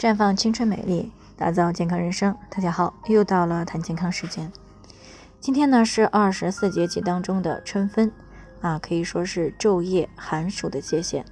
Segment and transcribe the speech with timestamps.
[0.00, 2.34] 绽放青春美丽，打造健康人生。
[2.48, 4.50] 大家好，又到了谈健康时间。
[5.40, 8.10] 今天呢是二十四节气当中的春分
[8.62, 11.26] 啊，可以说是昼夜寒暑的界限。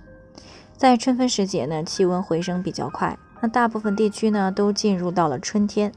[0.77, 5.91] 在春分时节呢，气温回升比较快，那大部分地区呢都进入到了春天。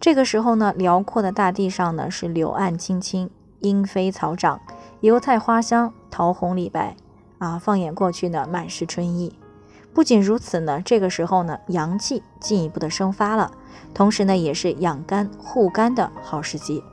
[0.00, 3.30] 这个时候呢，辽阔的大地上呢是柳暗青青，
[3.60, 4.60] 莺飞草长，
[5.02, 6.96] 油菜花香，桃红李白
[7.38, 7.56] 啊。
[7.56, 9.37] 放眼过去呢，满是春意。
[9.98, 13.50] 不仅如此呢，这个时候呢，阳气进一步的生发了，
[13.92, 16.84] 同时呢，也是养肝护肝的好时机。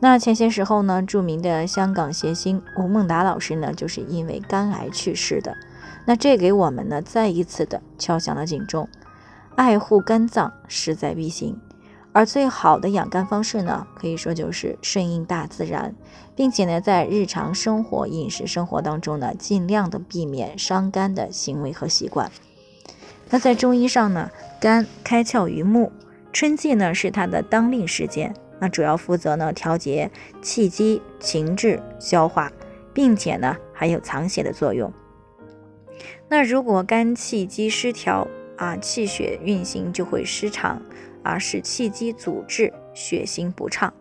[0.00, 5.56] 那前些时候呢，著名的香港谐星吴孟达老师呢，就是因为肝癌去世的。
[6.04, 8.86] 那这给我们呢，再一次的敲响了警钟，
[9.54, 11.58] 爱护肝脏势在必行。
[12.16, 15.94] 而最好的养肝方式呢，可以说就是顺应大自然，
[16.34, 22.32] 并且呢，在日常生活饮食生活当中呢，尽量的避免伤肝的行为和习惯。
[23.28, 25.92] 那在中医上呢，肝开窍于目，
[26.32, 32.50] 春季呢是它的当令时间，那主要负责呢调节气机、情志、消化，
[32.94, 34.90] 并且呢还有藏血的作用。
[36.30, 40.80] 那如果肝气机失调啊，气血运行就会失常。
[41.28, 43.92] 而，使气机阻滞，血行不畅，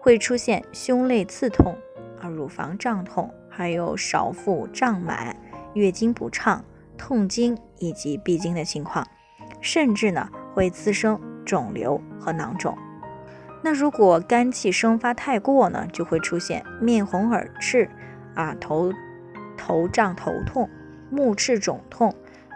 [0.00, 1.76] 会出现胸肋刺痛
[2.20, 5.36] 啊、乳房胀痛，还有少腹胀满、
[5.74, 6.64] 月经不畅、
[6.98, 9.06] 痛经以及闭经的情况，
[9.60, 12.76] 甚至呢会滋生肿瘤和囊肿。
[13.62, 17.88] 那如果肝气生发太过呢，就会出现面红耳赤
[18.34, 18.92] 啊、头
[19.56, 20.68] 头胀头痛、
[21.10, 22.12] 目赤肿痛。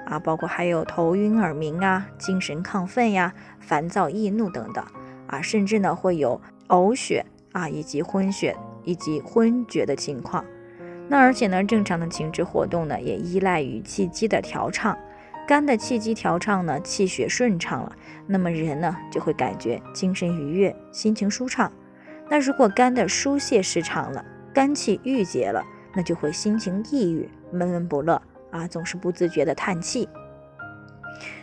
[0.06, 4.84] 啊，包括还有头晕耳鸣啊、精神亢奋呀、烦躁易怒等等
[5.26, 10.44] 啊，甚至呢会有呕血啊，以及昏血以及昏厥的情况。
[11.08, 14.96] 那而且呢，正常的情志活动呢，也依赖于气机的调畅。
[15.46, 17.92] 肝的气机调畅呢，气血顺畅了，
[18.26, 21.70] 那么人呢就会感觉精神愉悦、心情舒畅。
[22.28, 25.64] 那如果肝的疏泄失常了，肝气郁结了，
[25.94, 28.20] 那就会心情抑郁、闷闷不乐。
[28.56, 30.08] 啊，总是不自觉的叹气。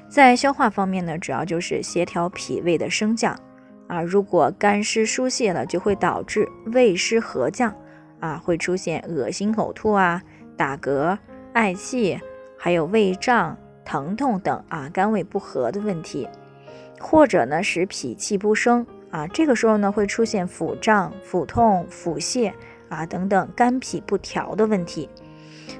[0.09, 3.39] 在消化方面呢，主要就是协调脾胃的升降。
[3.87, 7.75] 啊，如果肝湿疏泄了，就会导致胃湿合降，
[8.19, 10.21] 啊，会出现恶心、呕吐啊、
[10.55, 11.17] 打嗝、
[11.53, 12.19] 嗳气，
[12.57, 16.27] 还有胃胀、疼痛等啊，肝胃不和的问题。
[16.99, 18.85] 或者呢，使脾气不升。
[19.11, 22.51] 啊，这个时候呢，会出现腹胀、腹痛、腹泻
[22.89, 25.09] 啊等等肝脾不调的问题。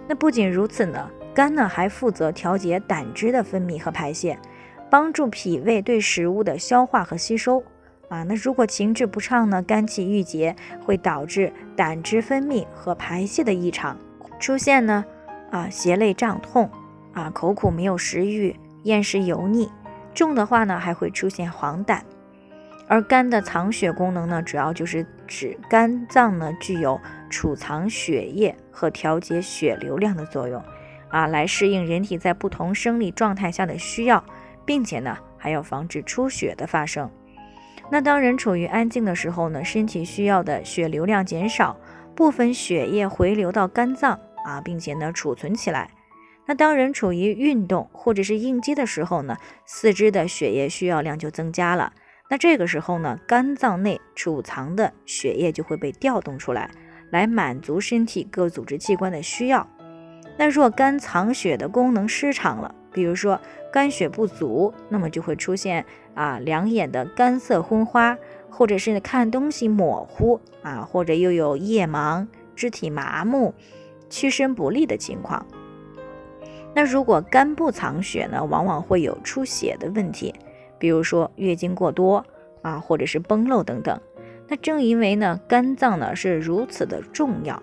[0.07, 1.09] 那不仅如此呢。
[1.33, 4.37] 肝呢还负责调节胆汁的分泌和排泄，
[4.89, 7.63] 帮助脾胃对食物的消化和吸收
[8.09, 8.21] 啊。
[8.23, 10.55] 那如果情志不畅呢，肝气郁结
[10.85, 13.97] 会导致胆汁分泌和排泄的异常，
[14.39, 15.03] 出现呢
[15.49, 16.69] 啊胁肋胀痛
[17.13, 19.71] 啊，口苦没有食欲，厌食油腻，
[20.13, 21.99] 重的话呢还会出现黄疸。
[22.87, 26.99] 而肝的藏血功能呢，主要就是指肝脏呢具有
[27.29, 30.61] 储藏血液和调节血流量的作用。
[31.13, 34.25] 啊，来适应人体在不同生理状态下的需要，
[34.65, 37.07] 并且呢，还要防止出血的发生。
[37.91, 41.77] 那当人处于安静的时候呢，身体需要的血流量减少，
[42.15, 45.91] 部分血液回流到肝脏啊，并且呢储存起来。
[46.47, 49.37] 那当人处于运动或者是应激的时候呢，
[49.67, 51.93] 四肢的血液需要量就增加了。
[52.27, 56.71] 那这个时候呢，肝脏内储藏的血液就会被调动出来，
[57.11, 59.69] 来满足身体各组织器官的需要。
[60.37, 63.39] 那若肝藏血的功能失常了，比如说
[63.71, 65.85] 肝血不足，那么就会出现
[66.15, 68.17] 啊两眼的干涩昏花，
[68.49, 73.53] 或者是看东西模糊啊，或者又有夜盲、肢体麻木、
[74.09, 75.45] 屈伸不利的情况。
[76.75, 80.33] 那如果肝不藏血呢，往往会有出血的问题，
[80.79, 82.25] 比如说月经过多
[82.63, 83.99] 啊，或者是崩漏等等。
[84.47, 87.61] 那正因为呢，肝脏呢是如此的重要。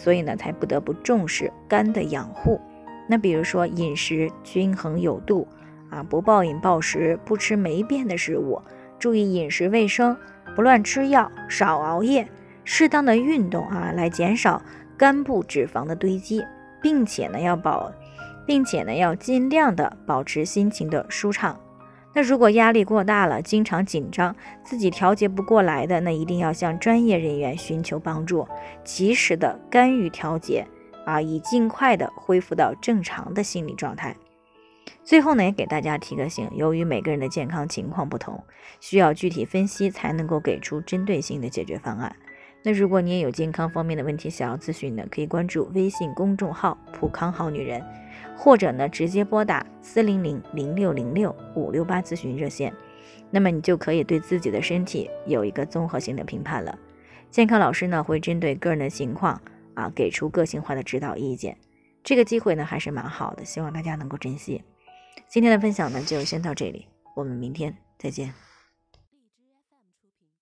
[0.00, 2.58] 所以呢，才不得不重视肝的养护。
[3.06, 5.46] 那比如说饮食均衡有度
[5.90, 8.62] 啊，不暴饮暴食，不吃霉变的食物，
[8.98, 10.16] 注意饮食卫生，
[10.56, 12.26] 不乱吃药，少熬夜，
[12.64, 14.62] 适当的运动啊，来减少
[14.96, 16.42] 肝部脂肪的堆积，
[16.80, 17.92] 并且呢要保，
[18.46, 21.60] 并且呢要尽量的保持心情的舒畅。
[22.12, 24.34] 那如果压力过大了，经常紧张，
[24.64, 28.46] 自己调节不过来的，那一定要向专业人员寻求帮助，
[28.82, 30.66] 及时的干预调节
[31.04, 34.16] 啊，以尽快的恢复到正常的心理状态。
[35.04, 38.42] 最后呢，也给大家提个醒，由于每个人的健康情况不同，
[38.80, 42.14] 需要具体分析才能够给出针对性的解决方案。
[42.62, 47.82] 那如果你也有健康方面的问题想要咨询呢，可以关注微信公众号“普康好女人”，
[48.36, 52.74] 或者呢直接拨打四零零零六零六五六八咨询热线，
[53.30, 56.78] 那么你就可以对自己的身体有一个综合性的评判了。
[57.30, 59.40] 健康老师呢会针对个人的情况
[59.72, 61.56] 啊给出个性化的指导意见，
[62.04, 64.62] 这个机会呢还是蛮好的，希望大家能够珍惜。
[65.28, 68.49] 今天的分享呢就先到这里，我们明天再见。